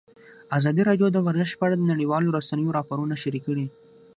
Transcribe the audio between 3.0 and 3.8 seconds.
شریک کړي.